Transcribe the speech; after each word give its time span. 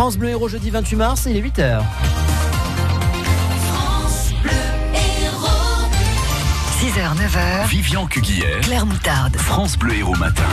France 0.00 0.16
Bleu 0.16 0.30
Héros 0.30 0.48
jeudi 0.48 0.70
28 0.70 0.96
mars, 0.96 1.26
il 1.28 1.36
est 1.36 1.42
8h. 1.42 1.82
6h, 6.78 7.16
9h. 7.18 7.68
Vivian 7.68 8.06
Cuguière. 8.06 8.60
Claire 8.62 8.86
Moutarde. 8.86 9.36
France 9.36 9.76
Bleu 9.76 9.96
Héros 9.96 10.16
Matin. 10.16 10.48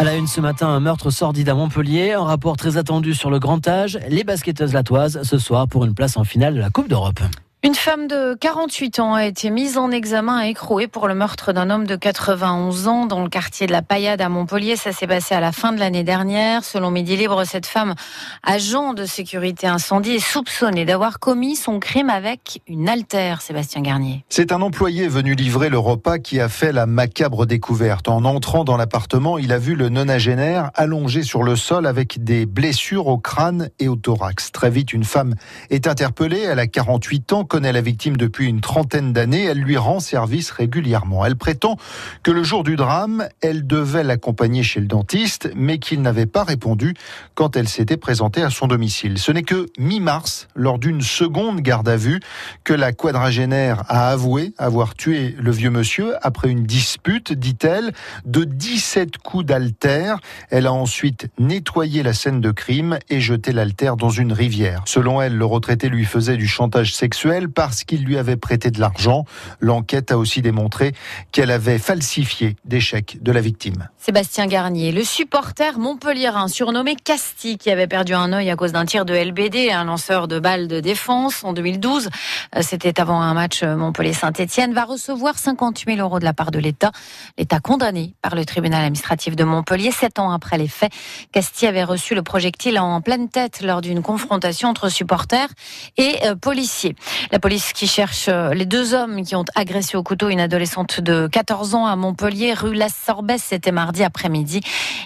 À 0.00 0.02
la 0.02 0.16
une 0.16 0.26
ce 0.26 0.40
matin, 0.40 0.66
un 0.66 0.80
meurtre 0.80 1.10
sordide 1.10 1.48
à 1.48 1.54
Montpellier, 1.54 2.10
un 2.10 2.24
rapport 2.24 2.56
très 2.56 2.76
attendu 2.76 3.14
sur 3.14 3.30
le 3.30 3.38
grand 3.38 3.68
âge, 3.68 4.00
les 4.08 4.24
basketteuses 4.24 4.72
latoises 4.72 5.22
ce 5.22 5.38
soir 5.38 5.68
pour 5.68 5.84
une 5.84 5.94
place 5.94 6.16
en 6.16 6.24
finale 6.24 6.56
de 6.56 6.60
la 6.60 6.70
Coupe 6.70 6.88
d'Europe. 6.88 7.20
Une 7.64 7.76
femme 7.76 8.08
de 8.08 8.34
48 8.40 8.98
ans 8.98 9.14
a 9.14 9.24
été 9.24 9.48
mise 9.48 9.78
en 9.78 9.92
examen 9.92 10.44
et 10.44 10.48
écrouée 10.48 10.88
pour 10.88 11.06
le 11.06 11.14
meurtre 11.14 11.52
d'un 11.52 11.70
homme 11.70 11.86
de 11.86 11.94
91 11.94 12.88
ans 12.88 13.06
dans 13.06 13.22
le 13.22 13.28
quartier 13.28 13.68
de 13.68 13.72
la 13.72 13.82
Paillade 13.82 14.20
à 14.20 14.28
Montpellier. 14.28 14.74
Ça 14.74 14.90
s'est 14.90 15.06
passé 15.06 15.36
à 15.36 15.38
la 15.38 15.52
fin 15.52 15.72
de 15.72 15.78
l'année 15.78 16.02
dernière. 16.02 16.64
Selon 16.64 16.90
Midi 16.90 17.16
Libre, 17.16 17.44
cette 17.44 17.66
femme, 17.66 17.94
agent 18.42 18.94
de 18.94 19.04
sécurité 19.04 19.68
incendie, 19.68 20.14
est 20.14 20.18
soupçonnée 20.18 20.84
d'avoir 20.84 21.20
commis 21.20 21.54
son 21.54 21.78
crime 21.78 22.10
avec 22.10 22.62
une 22.66 22.88
altère, 22.88 23.42
Sébastien 23.42 23.80
Garnier. 23.82 24.24
C'est 24.28 24.50
un 24.50 24.60
employé 24.60 25.06
venu 25.06 25.36
livrer 25.36 25.68
le 25.68 25.78
repas 25.78 26.18
qui 26.18 26.40
a 26.40 26.48
fait 26.48 26.72
la 26.72 26.86
macabre 26.86 27.46
découverte. 27.46 28.08
En 28.08 28.24
entrant 28.24 28.64
dans 28.64 28.76
l'appartement, 28.76 29.38
il 29.38 29.52
a 29.52 29.58
vu 29.58 29.76
le 29.76 29.88
nonagénaire 29.88 30.72
allongé 30.74 31.22
sur 31.22 31.44
le 31.44 31.54
sol 31.54 31.86
avec 31.86 32.24
des 32.24 32.44
blessures 32.44 33.06
au 33.06 33.18
crâne 33.18 33.70
et 33.78 33.86
au 33.86 33.94
thorax. 33.94 34.50
Très 34.50 34.68
vite, 34.68 34.92
une 34.92 35.04
femme 35.04 35.36
est 35.70 35.86
interpellée. 35.86 36.40
Elle 36.40 36.58
a 36.58 36.66
48 36.66 37.32
ans 37.34 37.44
connaît 37.52 37.72
la 37.72 37.82
victime 37.82 38.16
depuis 38.16 38.46
une 38.46 38.62
trentaine 38.62 39.12
d'années. 39.12 39.44
Elle 39.44 39.58
lui 39.58 39.76
rend 39.76 40.00
service 40.00 40.50
régulièrement. 40.50 41.26
Elle 41.26 41.36
prétend 41.36 41.76
que 42.22 42.30
le 42.30 42.42
jour 42.42 42.64
du 42.64 42.76
drame, 42.76 43.28
elle 43.42 43.66
devait 43.66 44.04
l'accompagner 44.04 44.62
chez 44.62 44.80
le 44.80 44.86
dentiste, 44.86 45.50
mais 45.54 45.76
qu'il 45.76 46.00
n'avait 46.00 46.24
pas 46.24 46.44
répondu 46.44 46.94
quand 47.34 47.54
elle 47.54 47.68
s'était 47.68 47.98
présentée 47.98 48.42
à 48.42 48.48
son 48.48 48.68
domicile. 48.68 49.18
Ce 49.18 49.30
n'est 49.32 49.42
que 49.42 49.66
mi-mars, 49.78 50.48
lors 50.54 50.78
d'une 50.78 51.02
seconde 51.02 51.60
garde 51.60 51.90
à 51.90 51.96
vue, 51.98 52.20
que 52.64 52.72
la 52.72 52.92
quadragénaire 52.92 53.82
a 53.88 54.08
avoué 54.08 54.54
avoir 54.56 54.94
tué 54.94 55.36
le 55.38 55.50
vieux 55.50 55.68
monsieur 55.68 56.14
après 56.26 56.48
une 56.48 56.64
dispute, 56.64 57.34
dit-elle, 57.34 57.92
de 58.24 58.44
17 58.44 59.18
coups 59.18 59.44
d'altère. 59.44 60.20
Elle 60.48 60.66
a 60.66 60.72
ensuite 60.72 61.28
nettoyé 61.38 62.02
la 62.02 62.14
scène 62.14 62.40
de 62.40 62.50
crime 62.50 62.98
et 63.10 63.20
jeté 63.20 63.52
l'altère 63.52 63.98
dans 63.98 64.08
une 64.08 64.32
rivière. 64.32 64.84
Selon 64.86 65.20
elle, 65.20 65.36
le 65.36 65.44
retraité 65.44 65.90
lui 65.90 66.06
faisait 66.06 66.38
du 66.38 66.48
chantage 66.48 66.94
sexuel 66.94 67.41
parce 67.48 67.84
qu'il 67.84 68.04
lui 68.04 68.18
avait 68.18 68.36
prêté 68.36 68.70
de 68.70 68.80
l'argent. 68.80 69.24
L'enquête 69.60 70.10
a 70.10 70.18
aussi 70.18 70.42
démontré 70.42 70.92
qu'elle 71.32 71.50
avait 71.50 71.78
falsifié 71.78 72.56
des 72.64 72.80
chèques 72.80 73.22
de 73.22 73.32
la 73.32 73.40
victime. 73.40 73.88
Sébastien 73.98 74.46
Garnier, 74.46 74.92
le 74.92 75.04
supporter 75.04 75.78
montpelliérain 75.78 76.48
surnommé 76.48 76.96
Casti, 76.96 77.58
qui 77.58 77.70
avait 77.70 77.86
perdu 77.86 78.14
un 78.14 78.32
œil 78.32 78.50
à 78.50 78.56
cause 78.56 78.72
d'un 78.72 78.84
tir 78.84 79.04
de 79.04 79.14
LBD, 79.14 79.70
un 79.70 79.84
lanceur 79.84 80.28
de 80.28 80.38
balles 80.38 80.68
de 80.68 80.80
défense 80.80 81.44
en 81.44 81.52
2012, 81.52 82.08
euh, 82.56 82.62
c'était 82.62 83.00
avant 83.00 83.20
un 83.20 83.34
match 83.34 83.62
Montpellier-Saint-Etienne, 83.62 84.74
va 84.74 84.84
recevoir 84.84 85.38
50 85.38 85.84
000 85.86 85.98
euros 85.98 86.18
de 86.18 86.24
la 86.24 86.32
part 86.32 86.50
de 86.50 86.58
l'État. 86.58 86.92
L'État 87.38 87.60
condamné 87.60 88.14
par 88.22 88.34
le 88.34 88.44
tribunal 88.44 88.82
administratif 88.82 89.36
de 89.36 89.44
Montpellier. 89.44 89.90
Sept 89.90 90.18
ans 90.18 90.32
après 90.32 90.58
les 90.58 90.68
faits, 90.68 90.92
Casti 91.32 91.66
avait 91.66 91.84
reçu 91.84 92.14
le 92.14 92.22
projectile 92.22 92.78
en 92.78 93.00
pleine 93.00 93.28
tête 93.28 93.62
lors 93.62 93.80
d'une 93.80 94.02
confrontation 94.02 94.68
entre 94.68 94.88
supporters 94.88 95.48
et 95.96 96.16
euh, 96.24 96.34
policiers. 96.34 96.94
La 97.32 97.38
police 97.38 97.72
qui 97.72 97.86
cherche 97.86 98.26
euh, 98.28 98.52
les 98.52 98.66
deux 98.66 98.92
hommes 98.92 99.22
qui 99.24 99.34
ont 99.34 99.46
agressé 99.54 99.96
au 99.96 100.02
couteau 100.02 100.28
une 100.28 100.38
adolescente 100.38 101.00
de 101.00 101.26
14 101.32 101.74
ans 101.74 101.86
à 101.86 101.96
Montpellier, 101.96 102.52
rue 102.52 102.74
La 102.74 102.90
Sorbesse, 102.90 103.44
c'était 103.48 103.72
mardi 103.72 104.04
après-midi. 104.04 104.60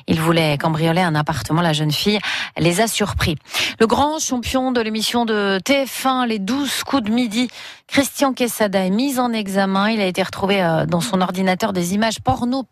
Ils 0.08 0.20
voulaient 0.20 0.58
cambrioler 0.58 1.02
un 1.02 1.14
appartement. 1.14 1.62
La 1.62 1.72
jeune 1.72 1.92
fille 1.92 2.18
les 2.58 2.80
a 2.80 2.88
surpris. 2.88 3.36
Le 3.78 3.86
grand 3.86 4.18
champion 4.18 4.72
de 4.72 4.80
l'émission 4.80 5.24
de 5.24 5.60
TF1, 5.64 6.26
les 6.26 6.40
12 6.40 6.82
coups 6.82 7.04
de 7.04 7.12
midi, 7.12 7.48
Christian 7.86 8.32
Quesada 8.32 8.84
est 8.84 8.90
mis 8.90 9.20
en 9.20 9.32
examen. 9.32 9.88
Il 9.90 10.00
a 10.00 10.06
été 10.06 10.20
retrouvé 10.20 10.60
euh, 10.60 10.84
dans 10.84 11.00
son 11.00 11.20
ordinateur 11.20 11.72
des 11.72 11.94
images 11.94 12.18
porno 12.18 12.66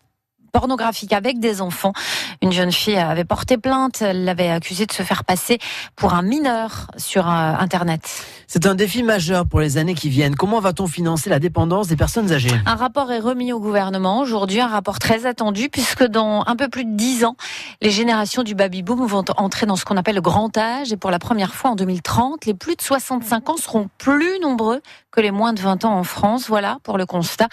pornographique 0.55 1.11
avec 1.11 1.41
des 1.41 1.61
enfants. 1.61 1.91
Une 2.41 2.53
jeune 2.53 2.71
fille 2.71 2.95
avait 2.95 3.25
porté 3.25 3.57
plainte, 3.57 4.01
elle 4.01 4.23
l'avait 4.23 4.49
accusé 4.49 4.85
de 4.85 4.93
se 4.93 5.03
faire 5.03 5.25
passer 5.25 5.59
pour 5.97 6.13
un 6.13 6.21
mineur 6.21 6.87
sur 6.95 7.27
euh, 7.27 7.53
Internet. 7.59 8.23
C'est 8.47 8.65
un 8.65 8.73
défi 8.73 9.03
majeur 9.03 9.45
pour 9.45 9.59
les 9.59 9.77
années 9.77 9.95
qui 9.95 10.07
viennent. 10.07 10.35
Comment 10.35 10.61
va-t-on 10.61 10.87
financer 10.87 11.29
la 11.29 11.39
dépendance 11.39 11.89
des 11.89 11.97
personnes 11.97 12.31
âgées? 12.31 12.51
Un 12.65 12.75
rapport 12.75 13.11
est 13.11 13.19
remis 13.19 13.51
au 13.51 13.59
gouvernement 13.59 14.19
aujourd'hui, 14.19 14.61
un 14.61 14.67
rapport 14.67 14.97
très 14.97 15.25
attendu 15.25 15.67
puisque 15.67 16.05
dans 16.05 16.45
un 16.47 16.55
peu 16.55 16.69
plus 16.69 16.85
de 16.85 16.95
dix 16.95 17.25
ans, 17.25 17.35
les 17.81 17.91
générations 17.91 18.43
du 18.43 18.55
baby-boom 18.55 19.05
vont 19.05 19.25
entrer 19.35 19.65
dans 19.65 19.75
ce 19.75 19.83
qu'on 19.83 19.97
appelle 19.97 20.15
le 20.15 20.21
grand 20.21 20.57
âge 20.57 20.93
et 20.93 20.97
pour 20.97 21.11
la 21.11 21.19
première 21.19 21.53
fois 21.53 21.71
en 21.71 21.75
2030, 21.75 22.45
les 22.45 22.53
plus 22.53 22.77
de 22.77 22.81
65 22.81 23.49
ans 23.49 23.57
seront 23.57 23.89
plus 23.97 24.39
nombreux 24.39 24.81
que 25.15 25.21
les 25.21 25.31
moins 25.31 25.53
de 25.53 25.61
20 25.61 25.85
ans 25.85 25.97
en 25.97 26.03
France. 26.03 26.47
Voilà 26.47 26.77
pour 26.83 26.97
le 26.97 27.05
constat. 27.05 27.47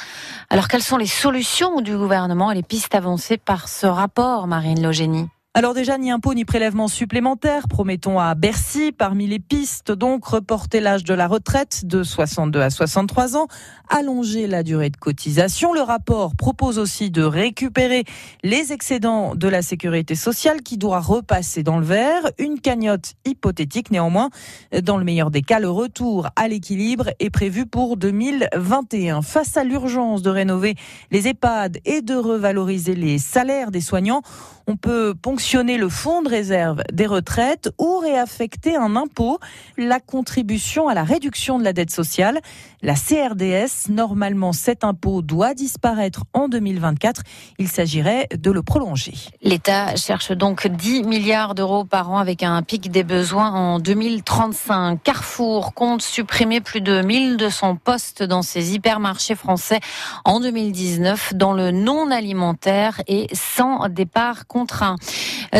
Alors 0.51 0.69
quelles 0.69 0.83
sont 0.83 0.97
les 0.97 1.07
solutions 1.07 1.81
du 1.81 1.97
gouvernement 1.97 2.51
et 2.51 2.55
les 2.55 2.63
pistes 2.63 2.95
avancées 2.95 3.39
par 3.39 3.69
ce 3.69 3.87
rapport, 3.87 4.47
Marine 4.47 4.83
Logénie? 4.83 5.29
Alors 5.55 5.75
déjà, 5.75 5.99
ni 5.99 6.11
impôt 6.11 6.33
ni 6.33 6.47
prélèvement 6.47 6.89
supplémentaire, 6.89 7.69
promettons 7.69 8.19
à 8.19 8.35
Bercy, 8.35 8.91
parmi 8.91 9.27
les 9.27 9.39
pistes, 9.39 9.93
donc 9.93 10.25
reporter 10.25 10.81
l'âge 10.81 11.05
de 11.05 11.13
la 11.13 11.27
retraite 11.27 11.85
de 11.85 12.03
62 12.03 12.59
à 12.59 12.71
63 12.71 13.37
ans, 13.37 13.49
allonger 13.91 14.47
la 14.47 14.63
durée 14.63 14.89
de 14.89 14.97
cotisation. 14.97 15.75
Le 15.75 15.83
rapport 15.83 16.37
propose 16.37 16.79
aussi 16.79 17.11
de 17.11 17.23
récupérer 17.23 18.05
les 18.43 18.73
excédents 18.73 19.35
de 19.35 19.47
la 19.47 19.61
sécurité 19.61 20.15
sociale 20.15 20.63
qui 20.63 20.79
doit 20.79 21.01
repasser 21.01 21.63
dans 21.63 21.79
le 21.79 21.85
vert. 21.85 22.31
Une 22.39 22.59
cagnotte 22.59 23.13
hypothétique 23.27 23.91
néanmoins. 23.91 24.31
Dans 24.83 24.97
le 24.97 25.05
meilleur 25.05 25.31
des 25.31 25.43
cas, 25.43 25.61
le 25.61 25.69
retour 25.69 26.31
à 26.35 26.49
l'équilibre 26.49 27.11
est 27.21 27.29
prévu 27.29 27.67
pour 27.67 27.99
2021. 27.99 29.21
Face 29.21 29.59
à 29.59 29.65
l'urgence 29.65 30.23
de 30.23 30.31
rénover 30.31 30.77
les 31.11 31.29
EHPAD 31.29 31.77
et 31.85 32.01
de 32.01 32.15
revaloriser 32.15 32.95
les 32.95 33.19
salaires 33.19 33.71
des 33.71 33.83
soignants, 33.83 34.23
on 34.67 34.77
peut 34.77 35.15
ponctionner 35.21 35.79
le 35.79 35.89
fonds 35.89 36.23
de 36.23 36.29
réserve 36.29 36.83
des 36.93 37.07
retraites 37.07 37.71
ou 37.79 37.99
réaffecter 37.99 38.77
un 38.77 38.97
impôt, 38.97 39.39
la 39.77 40.01
contribution 40.01 40.89
à 40.89 40.95
la 40.95 41.05
réduction 41.05 41.59
de 41.59 41.65
la 41.65 41.73
dette 41.73 41.91
sociale. 41.91 42.41
La 42.83 42.95
CRDS, 42.95 43.91
normalement 43.91 44.53
cet 44.53 44.85
impôt 44.85 45.23
doit 45.23 45.55
disparaître 45.55 46.25
en 46.33 46.49
2024. 46.49 47.23
Il 47.59 47.69
s'agirait 47.69 48.29
de 48.37 48.51
le 48.51 48.63
prolonger. 48.63 49.15
L'État 49.43 49.95
cherche 49.97 50.33
donc 50.33 50.67
10 50.67 51.05
milliards 51.05 51.55
d'euros 51.55 51.85
par 51.85 52.11
an 52.11 52.19
avec 52.19 52.43
un 52.43 52.63
pic 52.63 52.91
des 52.91 53.05
besoins 53.05 53.53
en 53.53 53.79
2035. 53.79 55.03
Carrefour 55.03 55.75
compte 55.75 56.03
supprimer 56.03 56.61
plus 56.61 56.81
de 56.81 57.03
1200 57.03 57.77
postes 57.77 58.23
dans 58.23 58.43
ses 58.43 58.75
hypermarchés 58.75 59.35
français 59.35 59.81
en 60.25 60.41
2019 60.41 61.35
dans 61.35 61.53
le 61.53 61.71
non 61.71 62.11
alimentaire 62.11 63.01
et 63.07 63.29
sans 63.33 63.89
départ 63.89 64.47
contraint. 64.63 64.95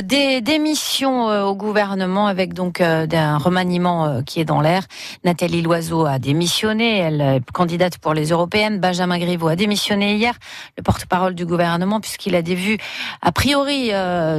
Des 0.05 0.41
démissions 0.41 1.29
euh, 1.29 1.43
au 1.43 1.57
gouvernement 1.57 2.29
avec 2.29 2.55
donc 2.55 2.81
euh, 2.81 3.07
un 3.13 3.37
remaniement 3.37 4.07
euh, 4.07 4.23
qui 4.23 4.41
est 4.41 4.45
dans 4.45 4.61
l'air. 4.61 4.85
Nathalie 5.25 5.61
Loiseau 5.61 6.07
a 6.07 6.21
démissionné, 6.21 6.99
elle 6.99 7.21
est 7.21 7.51
candidate 7.53 7.99
pour 7.99 8.15
les 8.15 8.29
européennes. 8.29 8.79
Benjamin 8.79 9.19
Griveaux 9.19 9.49
a 9.49 9.57
démissionné 9.57 10.15
hier, 10.15 10.35
le 10.79 10.85
porte-parole 10.85 11.35
du 11.35 11.47
gouvernement, 11.47 12.01
puisqu'il 12.01 12.37
a 12.37 12.43
des 12.43 12.55
vues 12.55 12.79
a 13.23 13.33
priori 13.33 13.91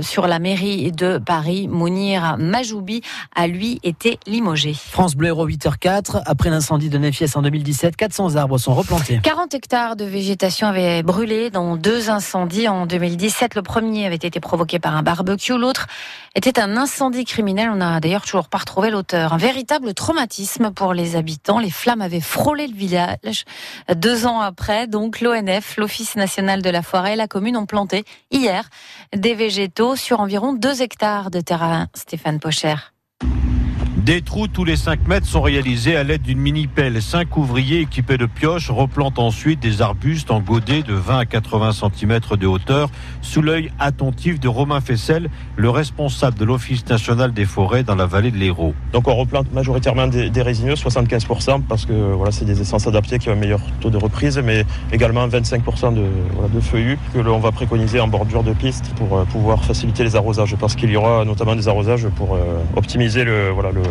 sur 0.01 0.27
la 0.27 0.39
mairie 0.39 0.91
de 0.91 1.17
Paris. 1.17 1.67
Mounir 1.67 2.37
Majoubi 2.39 3.01
a 3.35 3.47
lui 3.47 3.79
été 3.83 4.19
limogé. 4.25 4.73
France 4.73 5.15
Bleu 5.15 5.27
Héros 5.27 5.47
8h04, 5.47 6.21
après 6.25 6.49
l'incendie 6.49 6.89
de 6.89 6.97
Nefies 6.97 7.35
en 7.35 7.41
2017, 7.41 7.95
400 7.95 8.35
arbres 8.37 8.57
sont 8.57 8.73
replantés. 8.73 9.19
40 9.21 9.53
hectares 9.53 9.95
de 9.95 10.05
végétation 10.05 10.67
avaient 10.67 11.03
brûlé 11.03 11.49
dans 11.49 11.75
deux 11.75 12.09
incendies 12.09 12.67
en 12.67 12.85
2017. 12.85 13.55
Le 13.55 13.61
premier 13.61 14.05
avait 14.05 14.15
été 14.15 14.39
provoqué 14.43 14.77
par 14.77 14.95
un 14.95 15.01
barbecue 15.01 15.57
L'autre 15.57 15.87
était 16.35 16.59
un 16.59 16.77
incendie 16.77 17.25
criminel. 17.25 17.69
On 17.71 17.77
n'a 17.77 17.99
d'ailleurs 17.99 18.21
toujours 18.21 18.47
pas 18.47 18.59
retrouvé 18.59 18.91
l'auteur. 18.91 19.33
Un 19.33 19.37
véritable 19.37 19.95
traumatisme 19.95 20.71
pour 20.71 20.93
les 20.93 21.15
habitants. 21.15 21.57
Les 21.57 21.71
flammes 21.71 22.01
avaient 22.01 22.21
frôlé 22.21 22.67
le 22.67 22.75
village. 22.75 23.45
Deux 23.95 24.27
ans 24.27 24.41
après, 24.41 24.85
donc, 24.85 25.21
l'ONF, 25.21 25.77
l'Office 25.77 26.15
national 26.15 26.61
de 26.61 26.69
la 26.69 26.83
forêt 26.83 27.13
et 27.13 27.15
la 27.15 27.27
commune 27.27 27.57
ont 27.57 27.65
planté 27.65 28.05
hier 28.29 28.69
des 29.15 29.33
végétaux 29.33 29.95
sur 29.95 30.19
environ 30.19 30.53
deux 30.53 30.83
hectares 30.83 31.31
de 31.31 31.39
terrain. 31.39 31.87
Stéphane 31.95 32.39
Pocher. 32.39 32.92
Des 34.03 34.21
trous 34.21 34.49
tous 34.49 34.65
les 34.65 34.75
5 34.75 35.07
mètres 35.07 35.25
sont 35.25 35.41
réalisés 35.41 35.95
à 35.95 36.03
l'aide 36.03 36.23
d'une 36.23 36.39
mini-pelle. 36.39 37.01
Cinq 37.01 37.37
ouvriers 37.37 37.79
équipés 37.79 38.17
de 38.17 38.25
pioches 38.25 38.69
replantent 38.69 39.17
ensuite 39.17 39.61
des 39.61 39.81
arbustes 39.81 40.29
en 40.29 40.41
godet 40.41 40.83
de 40.83 40.93
20 40.93 41.19
à 41.19 41.25
80 41.25 41.71
cm 41.71 42.19
de 42.37 42.45
hauteur 42.45 42.89
sous 43.21 43.41
l'œil 43.41 43.71
attentif 43.79 44.41
de 44.41 44.49
Romain 44.49 44.81
Fessel, 44.81 45.29
le 45.55 45.69
responsable 45.69 46.37
de 46.37 46.43
l'Office 46.43 46.85
national 46.89 47.31
des 47.31 47.45
forêts 47.45 47.83
dans 47.83 47.95
la 47.95 48.05
vallée 48.05 48.31
de 48.31 48.35
l'Hérault. 48.35 48.73
Donc 48.91 49.07
on 49.07 49.15
replante 49.15 49.53
majoritairement 49.53 50.07
des, 50.07 50.41
résineux, 50.41 50.73
75%, 50.73 51.61
parce 51.61 51.85
que 51.85 51.93
voilà, 51.93 52.33
c'est 52.33 52.43
des 52.43 52.59
essences 52.59 52.85
adaptées 52.87 53.19
qui 53.19 53.29
ont 53.29 53.33
un 53.33 53.37
meilleur 53.37 53.61
taux 53.79 53.89
de 53.89 53.97
reprise, 53.97 54.37
mais 54.43 54.65
également 54.91 55.25
25% 55.29 55.93
de, 55.93 56.03
voilà, 56.33 56.49
de 56.49 56.59
feuillus 56.59 56.99
que 57.13 57.19
l'on 57.19 57.39
va 57.39 57.53
préconiser 57.53 58.01
en 58.01 58.09
bordure 58.09 58.43
de 58.43 58.51
piste 58.51 58.93
pour 58.97 59.17
euh, 59.17 59.23
pouvoir 59.23 59.63
faciliter 59.63 60.03
les 60.03 60.17
arrosages, 60.17 60.57
parce 60.57 60.75
qu'il 60.75 60.91
y 60.91 60.97
aura 60.97 61.23
notamment 61.23 61.55
des 61.55 61.69
arrosages 61.69 62.09
pour 62.17 62.35
euh, 62.35 62.59
optimiser 62.75 63.23
le, 63.23 63.49
voilà, 63.51 63.71
le, 63.71 63.81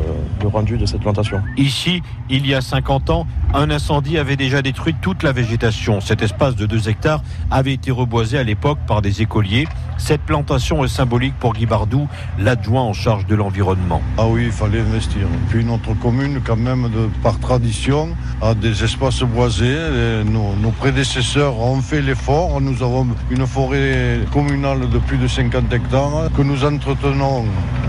le 0.40 0.48
rendu 0.48 0.76
de 0.76 0.86
cette 0.86 1.00
plantation. 1.00 1.42
Ici, 1.56 2.02
il 2.28 2.46
y 2.46 2.54
a 2.54 2.60
50 2.60 3.10
ans, 3.10 3.26
un 3.54 3.70
incendie 3.70 4.18
avait 4.18 4.36
déjà 4.36 4.62
détruit 4.62 4.94
toute 5.00 5.22
la 5.22 5.32
végétation. 5.32 6.00
Cet 6.00 6.22
espace 6.22 6.56
de 6.56 6.66
2 6.66 6.88
hectares 6.88 7.22
avait 7.50 7.74
été 7.74 7.90
reboisé 7.90 8.38
à 8.38 8.42
l'époque 8.42 8.78
par 8.86 9.02
des 9.02 9.22
écoliers. 9.22 9.66
Cette 9.98 10.22
plantation 10.22 10.84
est 10.84 10.88
symbolique 10.88 11.34
pour 11.38 11.52
Guy 11.52 11.66
Bardou, 11.66 12.08
l'adjoint 12.38 12.82
en 12.82 12.92
charge 12.92 13.26
de 13.26 13.34
l'environnement. 13.34 14.02
Ah 14.18 14.26
oui, 14.26 14.44
il 14.46 14.52
fallait 14.52 14.80
investir. 14.80 15.26
Puis 15.48 15.64
notre 15.64 15.94
commune, 15.94 16.40
quand 16.44 16.56
même, 16.56 16.90
de, 16.90 17.08
par 17.22 17.38
tradition, 17.38 18.08
a 18.40 18.54
des 18.54 18.82
espaces 18.82 19.22
boisés. 19.22 19.78
Nos, 20.24 20.54
nos 20.60 20.70
prédécesseurs 20.70 21.58
ont 21.60 21.80
fait 21.80 22.00
l'effort. 22.00 22.60
Nous 22.60 22.82
avons 22.82 23.06
une 23.30 23.46
forêt 23.46 24.20
communale 24.32 24.88
de 24.88 24.98
plus 24.98 25.18
de 25.18 25.28
50 25.28 25.72
hectares 25.72 26.30
que 26.36 26.42
nous 26.42 26.64
entretenons 26.64 27.44
euh, 27.44 27.81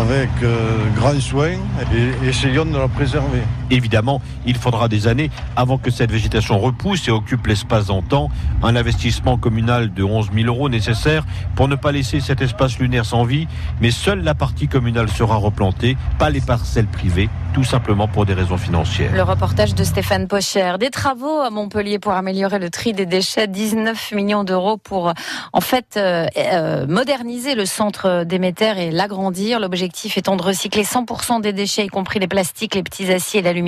avec 0.00 0.30
euh, 0.42 0.78
grand 0.96 1.20
soin 1.20 1.52
et 1.94 2.28
essayons 2.28 2.64
de 2.64 2.76
la 2.76 2.88
préserver. 2.88 3.42
Évidemment, 3.72 4.20
il 4.46 4.56
faudra 4.56 4.86
des 4.86 5.08
années 5.08 5.30
avant 5.56 5.78
que 5.78 5.90
cette 5.90 6.12
végétation 6.12 6.58
repousse 6.58 7.08
et 7.08 7.10
occupe 7.10 7.46
l'espace 7.46 7.90
temps. 8.08 8.30
Un 8.62 8.76
investissement 8.76 9.38
communal 9.38 9.94
de 9.94 10.04
11 10.04 10.30
000 10.34 10.46
euros 10.46 10.68
nécessaire 10.68 11.24
pour 11.56 11.68
ne 11.68 11.74
pas 11.74 11.90
laisser 11.90 12.20
cet 12.20 12.42
espace 12.42 12.78
lunaire 12.78 13.06
sans 13.06 13.24
vie, 13.24 13.48
mais 13.80 13.90
seule 13.90 14.22
la 14.22 14.34
partie 14.34 14.68
communale 14.68 15.08
sera 15.08 15.36
replantée, 15.36 15.96
pas 16.18 16.28
les 16.28 16.42
parcelles 16.42 16.86
privées, 16.86 17.30
tout 17.54 17.64
simplement 17.64 18.08
pour 18.08 18.26
des 18.26 18.34
raisons 18.34 18.58
financières. 18.58 19.10
Le 19.14 19.22
reportage 19.22 19.74
de 19.74 19.84
Stéphane 19.84 20.28
Pocher. 20.28 20.74
Des 20.78 20.90
travaux 20.90 21.40
à 21.40 21.48
Montpellier 21.48 21.98
pour 21.98 22.12
améliorer 22.12 22.58
le 22.58 22.68
tri 22.68 22.92
des 22.92 23.06
déchets, 23.06 23.48
19 23.48 24.12
millions 24.12 24.44
d'euros 24.44 24.76
pour 24.76 25.14
en 25.54 25.60
fait 25.62 25.96
euh, 25.96 26.26
euh, 26.36 26.86
moderniser 26.86 27.54
le 27.54 27.64
centre 27.64 28.24
d'émetteurs 28.24 28.76
et 28.76 28.90
l'agrandir. 28.90 29.60
L'objectif 29.60 30.18
étant 30.18 30.36
de 30.36 30.42
recycler 30.42 30.82
100% 30.82 31.40
des 31.40 31.54
déchets, 31.54 31.86
y 31.86 31.88
compris 31.88 32.18
les 32.18 32.28
plastiques, 32.28 32.74
les 32.74 32.82
petits 32.82 33.10
aciers 33.10 33.40
et 33.40 33.42
l'aluminium. 33.42 33.61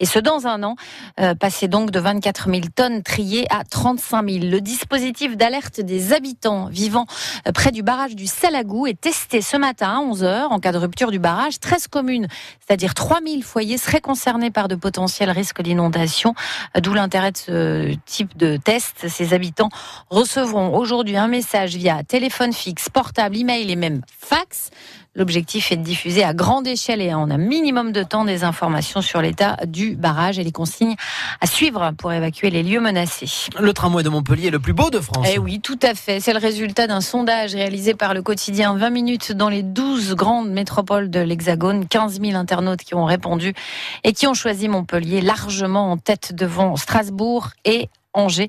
Et 0.00 0.06
ce, 0.06 0.18
dans 0.18 0.46
un 0.46 0.62
an, 0.62 0.76
euh, 1.20 1.34
donc 1.68 1.90
de 1.90 1.98
24 1.98 2.50
000 2.50 2.62
tonnes 2.74 3.02
triées 3.02 3.46
à 3.50 3.64
35 3.64 4.28
000. 4.28 4.44
Le 4.44 4.60
dispositif 4.60 5.36
d'alerte 5.36 5.80
des 5.80 6.12
habitants 6.12 6.66
vivant 6.66 7.06
euh, 7.46 7.52
près 7.52 7.70
du 7.70 7.82
barrage 7.82 8.14
du 8.14 8.26
Salagou 8.26 8.86
est 8.86 9.00
testé 9.00 9.40
ce 9.40 9.56
matin 9.56 9.88
à 9.88 10.14
11h 10.14 10.46
en 10.50 10.58
cas 10.58 10.72
de 10.72 10.78
rupture 10.78 11.10
du 11.10 11.18
barrage. 11.18 11.60
13 11.60 11.88
communes, 11.88 12.28
c'est-à-dire 12.66 12.94
3 12.94 13.20
000 13.26 13.42
foyers, 13.42 13.78
seraient 13.78 14.00
concernés 14.00 14.50
par 14.50 14.68
de 14.68 14.74
potentiels 14.74 15.30
risques 15.30 15.62
d'inondation. 15.62 16.34
Euh, 16.76 16.80
D'où 16.80 16.92
l'intérêt 16.94 17.32
de 17.32 17.36
ce 17.38 17.94
type 18.06 18.36
de 18.36 18.56
test. 18.56 19.08
Ces 19.08 19.32
habitants 19.32 19.70
recevront 20.10 20.76
aujourd'hui 20.76 21.16
un 21.16 21.28
message 21.28 21.76
via 21.76 22.02
téléphone 22.02 22.52
fixe, 22.52 22.88
portable, 22.88 23.36
email 23.36 23.70
et 23.70 23.76
même 23.76 24.02
fax. 24.06 24.70
L'objectif 25.16 25.70
est 25.70 25.76
de 25.76 25.82
diffuser 25.82 26.24
à 26.24 26.34
grande 26.34 26.66
échelle 26.66 27.00
et 27.00 27.14
en 27.14 27.30
un 27.30 27.38
minimum 27.38 27.92
de 27.92 28.02
temps 28.02 28.24
des 28.24 28.42
informations 28.42 29.00
sur 29.00 29.22
l'état 29.22 29.56
du 29.66 29.94
barrage 29.94 30.40
et 30.40 30.44
les 30.44 30.50
consignes 30.50 30.96
à 31.40 31.46
suivre 31.46 31.92
pour 31.96 32.12
évacuer 32.12 32.50
les 32.50 32.64
lieux 32.64 32.80
menacés. 32.80 33.48
Le 33.60 33.72
tramway 33.72 34.02
de 34.02 34.08
Montpellier 34.08 34.48
est 34.48 34.50
le 34.50 34.58
plus 34.58 34.72
beau 34.72 34.90
de 34.90 34.98
France. 34.98 35.26
Eh 35.32 35.38
oui, 35.38 35.60
tout 35.60 35.78
à 35.82 35.94
fait. 35.94 36.18
C'est 36.18 36.32
le 36.32 36.40
résultat 36.40 36.88
d'un 36.88 37.00
sondage 37.00 37.54
réalisé 37.54 37.94
par 37.94 38.12
le 38.12 38.22
quotidien 38.22 38.76
20 38.76 38.90
minutes 38.90 39.32
dans 39.32 39.48
les 39.48 39.62
12 39.62 40.14
grandes 40.14 40.50
métropoles 40.50 41.10
de 41.10 41.20
l'Hexagone. 41.20 41.86
15 41.86 42.20
000 42.20 42.34
internautes 42.34 42.82
qui 42.82 42.94
ont 42.96 43.04
répondu 43.04 43.54
et 44.02 44.12
qui 44.12 44.26
ont 44.26 44.34
choisi 44.34 44.68
Montpellier 44.68 45.20
largement 45.20 45.92
en 45.92 45.96
tête 45.96 46.34
devant 46.34 46.74
Strasbourg 46.74 47.50
et 47.64 47.88
Angers. 48.14 48.48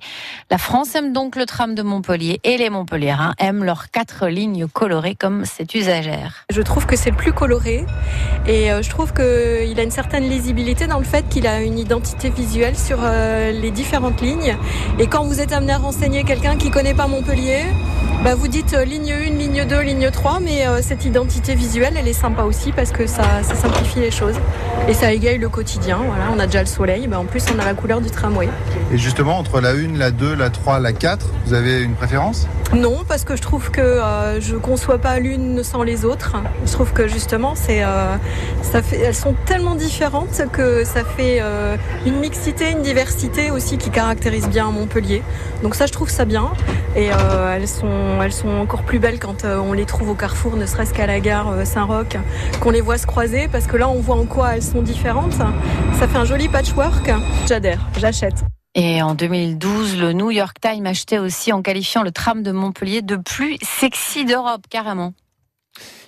La 0.50 0.58
France 0.58 0.96
aime 0.96 1.12
donc 1.12 1.36
le 1.36 1.46
tram 1.46 1.76
de 1.76 1.82
Montpellier 1.82 2.40
et 2.44 2.58
les 2.58 2.70
Montpelliérains 2.70 3.34
aiment 3.40 3.64
leurs 3.64 3.92
quatre 3.92 4.28
lignes 4.28 4.68
colorées 4.68 5.16
comme 5.16 5.46
cette 5.46 5.76
usagère. 5.76 6.46
Je 6.50 6.62
trouve 6.62 6.86
que 6.86 6.96
c'est 6.96 7.10
le 7.10 7.18
plus 7.18 7.34
coloré 7.34 7.86
et 8.48 8.72
euh, 8.72 8.82
je 8.82 8.90
trouve 8.90 9.14
qu'il 9.14 9.80
a 9.80 9.84
une 9.84 9.92
certaine 9.92 10.30
lisibilité 10.30 10.88
dans 10.88 11.00
le 11.00 11.06
fait 11.06 11.28
qu'il 11.30 11.48
a 11.48 11.62
une 11.62 11.80
identité 11.80 12.30
visuelle 12.30 12.78
sur 12.78 13.00
euh, 13.02 13.52
les 13.52 13.72
différentes 13.72 14.22
lignes. 14.22 14.56
Et 15.00 15.08
quand 15.08 15.24
vous 15.24 15.42
êtes 15.42 15.52
amené 15.52 15.74
à 15.74 15.78
renseigner 15.78 16.24
quelqu'un 16.24 16.58
qui 16.58 16.70
connaît 16.70 16.94
pas 16.94 17.08
Montpellier, 17.08 17.64
bah 18.26 18.34
vous 18.34 18.48
dites 18.48 18.74
euh, 18.74 18.86
ligne 18.86 19.14
1, 19.14 19.30
ligne 19.38 19.66
2, 19.66 19.82
ligne 19.82 20.10
3, 20.10 20.40
mais 20.40 20.66
euh, 20.66 20.80
cette 20.82 21.06
identité 21.06 21.54
visuelle, 21.54 21.94
elle 21.96 22.08
est 22.08 22.14
sympa 22.14 22.42
aussi 22.42 22.72
parce 22.72 22.92
que 22.92 23.06
ça, 23.06 23.44
ça 23.44 23.54
simplifie 23.54 24.00
les 24.00 24.10
choses 24.10 24.34
et 24.88 24.96
ça 24.96 25.14
égaye 25.14 25.38
le 25.38 25.48
quotidien. 25.48 26.00
Voilà, 26.08 26.32
on 26.36 26.40
a 26.40 26.48
déjà 26.48 26.62
le 26.62 26.66
soleil, 26.66 27.06
bah 27.06 27.20
en 27.20 27.26
plus 27.26 27.46
on 27.56 27.60
a 27.60 27.66
la 27.66 27.76
couleur 27.76 28.02
du 28.02 28.10
tramway. 28.10 28.50
Et 28.92 28.98
justement, 28.98 29.38
entre 29.38 29.62
la 29.62 29.74
1, 29.74 29.96
la 29.96 30.10
2, 30.10 30.34
la 30.34 30.50
3, 30.50 30.80
la 30.80 30.92
4, 30.92 31.28
vous 31.46 31.54
avez 31.54 31.84
une 31.84 31.94
préférence? 31.94 32.48
Non, 32.74 33.04
parce 33.08 33.24
que 33.26 33.36
je 33.36 33.44
trouve 33.44 33.70
que 33.70 33.80
euh, 33.82 34.42
je 34.42 34.56
conçois 34.56 34.98
pas 34.98 35.20
l'une 35.20 35.64
sans 35.64 35.84
les 35.84 36.04
autres. 36.04 36.36
Je 36.66 36.72
trouve 36.72 36.94
que 36.94 37.08
justement, 37.08 37.54
c'est, 37.54 37.84
euh, 37.84 38.16
ça 38.64 38.82
fait, 38.82 38.98
elles 38.98 39.16
sont 39.16 39.36
tellement 39.46 39.76
différentes 39.76 40.42
que 40.52 40.84
ça 40.84 41.04
fait 41.04 41.42
une 42.06 42.20
mixité, 42.20 42.72
une 42.72 42.82
diversité 42.82 43.52
aussi 43.52 43.78
qui 43.78 43.92
caractérise 43.92 44.48
bien 44.50 44.72
Montpellier. 44.72 45.22
Donc 45.62 45.76
ça, 45.76 45.86
je 45.86 45.92
trouve 45.92 46.10
ça 46.10 46.26
bien. 46.26 46.52
Et 46.96 47.10
elles 47.54 47.68
sont, 47.68 48.15
elles 48.22 48.34
sont 48.34 48.50
encore 48.50 48.84
plus 48.84 49.00
belles 49.00 49.20
quand 49.20 49.46
euh, 49.46 49.58
on 49.58 49.74
les 49.74 49.86
trouve 49.86 50.10
au 50.10 50.16
carrefour, 50.16 50.56
ne 50.56 50.66
serait-ce 50.66 50.94
qu'à 50.94 51.08
la 51.08 51.20
gare 51.20 51.50
euh, 51.50 51.66
Saint-Roch, 51.66 52.18
qu'on 52.60 52.70
les 52.70 52.82
voit 52.82 52.98
se 52.98 53.08
croiser, 53.08 53.48
parce 53.48 53.68
que 53.68 53.78
là, 53.78 53.90
on 53.90 54.00
voit 54.00 54.16
en 54.16 54.26
quoi 54.26 54.56
elles 54.56 54.64
sont 54.64 54.82
différentes. 54.82 55.34
Ça 55.34 56.08
fait 56.08 56.18
un 56.18 56.26
joli 56.26 56.48
patchwork. 56.48 57.12
J'adhère, 57.48 57.80
j'achète. 57.98 58.44
Et 58.76 59.02
en 59.02 59.16
2012, 59.16 59.98
le 59.98 60.14
New 60.14 60.32
York 60.32 60.58
Times 60.60 60.86
achetait 60.86 61.18
aussi 61.18 61.54
en 61.54 61.62
qualifiant 61.62 62.04
le 62.04 62.12
tram 62.12 62.44
de 62.44 62.52
Montpellier 62.52 63.02
de 63.02 63.16
plus 63.16 63.58
sexy 63.62 64.26
d'Europe, 64.26 64.64
carrément. 64.70 65.14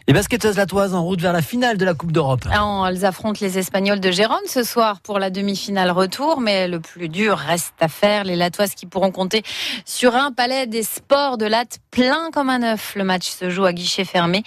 Les 0.10 0.14
basketteuses 0.14 0.56
latoises 0.56 0.96
en 0.96 1.04
route 1.04 1.20
vers 1.20 1.34
la 1.34 1.42
finale 1.42 1.78
de 1.78 1.84
la 1.84 1.94
Coupe 1.94 2.14
d'Europe. 2.14 2.48
Alors, 2.50 2.88
elles 2.88 3.04
affrontent 3.04 3.40
les 3.42 3.58
Espagnols 3.58 4.00
de 4.00 4.10
Gérone 4.10 4.38
ce 4.48 4.64
soir 4.64 5.02
pour 5.02 5.20
la 5.20 5.30
demi-finale 5.30 5.92
retour, 5.92 6.40
mais 6.40 6.70
le 6.70 6.80
plus 6.80 7.10
dur 7.10 7.38
reste 7.38 7.74
à 7.82 7.90
faire. 7.90 8.24
Les 8.24 8.38
Latoises 8.38 8.74
qui 8.74 8.86
pourront 8.86 9.12
compter 9.12 9.44
sur 9.84 10.16
un 10.16 10.32
palais 10.32 10.66
des 10.66 10.84
sports 10.84 11.38
de 11.38 11.46
latte 11.46 11.80
plein 11.92 12.30
comme 12.32 12.50
un 12.50 12.64
œuf. 12.64 12.96
Le 12.96 13.04
match 13.04 13.28
se 13.28 13.50
joue 13.50 13.66
à 13.66 13.74
guichet 13.74 14.06
fermé. 14.06 14.44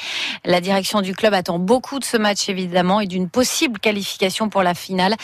La 0.47 0.63
direction 0.63 1.03
du 1.03 1.15
club 1.15 1.35
attend 1.35 1.59
beaucoup 1.59 1.99
de 1.99 2.05
ce 2.05 2.17
match 2.17 2.49
évidemment 2.49 3.01
et 3.01 3.07
d'une 3.07 3.29
possible 3.29 3.79
qualification 3.81 4.49
pour 4.49 4.63
la 4.63 4.73
finale. 4.73 5.15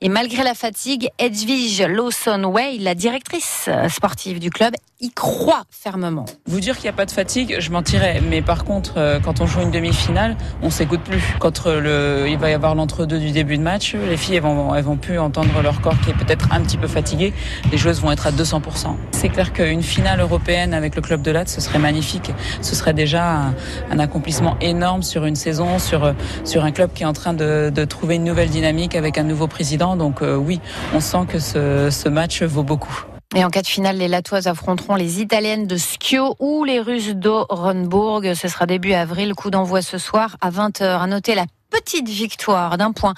Et 0.00 0.08
malgré 0.08 0.42
la 0.42 0.54
fatigue, 0.54 1.08
Edwige 1.20 1.82
Lawson 1.82 2.42
Way, 2.42 2.78
la 2.78 2.96
directrice 2.96 3.68
sportive 3.88 4.40
du 4.40 4.50
club, 4.50 4.74
y 5.04 5.10
croit 5.10 5.64
fermement. 5.70 6.24
Vous 6.46 6.60
dire 6.60 6.76
qu'il 6.76 6.84
n'y 6.84 6.90
a 6.90 6.94
pas 6.94 7.04
de 7.04 7.10
fatigue, 7.10 7.56
je 7.58 7.70
mentirais. 7.70 8.22
Mais 8.28 8.40
par 8.40 8.64
contre, 8.64 8.94
euh, 8.96 9.20
quand 9.20 9.42
on 9.42 9.46
joue 9.46 9.60
une 9.60 9.70
demi-finale, 9.70 10.36
on 10.62 10.70
s'écoute 10.70 11.00
plus. 11.00 11.22
Quand 11.40 11.66
euh, 11.66 12.22
le, 12.24 12.28
il 12.30 12.38
va 12.38 12.50
y 12.50 12.54
avoir 12.54 12.74
l'entre-deux 12.74 13.18
du 13.18 13.30
début 13.30 13.58
de 13.58 13.62
match, 13.62 13.94
les 13.94 14.16
filles 14.16 14.36
elles 14.36 14.42
vont, 14.42 14.74
elles 14.74 14.84
vont 14.84 14.96
plus 14.96 15.18
entendre 15.18 15.60
leur 15.62 15.82
corps 15.82 16.00
qui 16.00 16.10
est 16.10 16.14
peut-être 16.14 16.48
un 16.52 16.62
petit 16.62 16.78
peu 16.78 16.88
fatigué. 16.88 17.34
Les 17.70 17.76
joueuses 17.76 18.00
vont 18.00 18.10
être 18.12 18.26
à 18.26 18.32
200%. 18.32 18.96
C'est 19.12 19.28
clair 19.28 19.52
qu'une 19.52 19.82
finale 19.82 20.20
européenne 20.20 20.72
avec 20.72 20.96
le 20.96 21.02
club 21.02 21.20
de 21.20 21.30
Latte, 21.30 21.50
ce 21.50 21.60
serait 21.60 21.78
magnifique. 21.78 22.32
Ce 22.62 22.74
serait 22.74 22.94
déjà 22.94 23.30
un, 23.30 23.54
un 23.90 23.98
accomplissement 23.98 24.56
énorme 24.62 25.02
sur 25.02 25.26
une 25.26 25.36
saison, 25.36 25.78
sur, 25.78 26.04
euh, 26.04 26.12
sur 26.44 26.64
un 26.64 26.72
club 26.72 26.90
qui 26.94 27.02
est 27.02 27.06
en 27.06 27.12
train 27.12 27.34
de, 27.34 27.70
de 27.74 27.84
trouver 27.84 28.14
une 28.16 28.24
nouvelle 28.24 28.48
dynamique 28.48 28.94
avec 28.94 29.18
un 29.18 29.24
nouveau 29.24 29.48
président. 29.48 29.96
Donc 29.96 30.22
euh, 30.22 30.36
oui, 30.36 30.60
on 30.94 31.00
sent 31.00 31.26
que 31.28 31.38
ce, 31.38 31.90
ce 31.90 32.08
match 32.08 32.42
vaut 32.42 32.62
beaucoup. 32.62 33.04
Et 33.36 33.44
en 33.44 33.50
cas 33.50 33.62
de 33.62 33.66
finale, 33.66 33.96
les 33.96 34.06
Latoises 34.06 34.46
affronteront 34.46 34.94
les 34.94 35.20
Italiennes 35.20 35.66
de 35.66 35.76
Schio 35.76 36.36
ou 36.38 36.62
les 36.62 36.78
Russes 36.78 37.16
d'Orenburg. 37.16 38.32
Ce 38.34 38.46
sera 38.46 38.64
début 38.64 38.92
avril. 38.92 39.34
Coup 39.34 39.50
d'envoi 39.50 39.82
ce 39.82 39.98
soir 39.98 40.36
à 40.40 40.50
20h. 40.50 40.84
À 40.84 41.06
noter 41.08 41.34
la 41.34 41.46
petite 41.74 42.08
victoire 42.08 42.78
d'un 42.78 42.92
point 42.92 43.14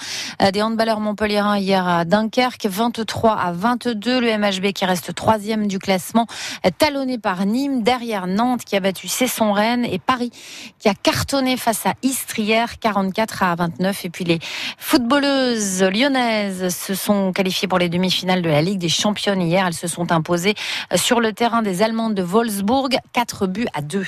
des 0.50 0.62
handballeurs 0.62 1.00
montpelliérains 1.00 1.58
hier 1.58 1.86
à 1.86 2.06
Dunkerque, 2.06 2.64
23 2.64 3.32
à 3.38 3.52
22. 3.52 4.18
Le 4.18 4.38
MHB 4.38 4.72
qui 4.72 4.86
reste 4.86 5.14
troisième 5.14 5.66
du 5.66 5.78
classement, 5.78 6.26
talonné 6.78 7.18
par 7.18 7.44
Nîmes, 7.44 7.82
derrière 7.82 8.26
Nantes 8.26 8.64
qui 8.64 8.74
a 8.74 8.80
battu 8.80 9.08
Cesson 9.08 9.52
Rennes 9.52 9.84
et 9.84 9.98
Paris 9.98 10.30
qui 10.78 10.88
a 10.88 10.94
cartonné 10.94 11.58
face 11.58 11.84
à 11.84 11.92
Istres 12.02 12.38
hier, 12.38 12.78
44 12.78 13.42
à 13.42 13.54
29. 13.56 14.06
Et 14.06 14.10
puis 14.10 14.24
les 14.24 14.38
footballeuses 14.78 15.82
lyonnaises 15.82 16.74
se 16.74 16.94
sont 16.94 17.32
qualifiées 17.32 17.68
pour 17.68 17.78
les 17.78 17.90
demi-finales 17.90 18.40
de 18.40 18.48
la 18.48 18.62
Ligue 18.62 18.78
des 18.78 18.88
Championnes 18.88 19.42
hier. 19.42 19.66
Elles 19.66 19.74
se 19.74 19.86
sont 19.86 20.12
imposées 20.12 20.54
sur 20.94 21.20
le 21.20 21.34
terrain 21.34 21.60
des 21.60 21.82
Allemandes 21.82 22.14
de 22.14 22.22
Wolfsburg, 22.22 22.96
4 23.12 23.46
buts 23.48 23.68
à 23.74 23.82
2. 23.82 24.06